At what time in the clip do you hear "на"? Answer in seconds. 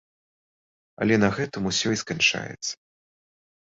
1.25-1.29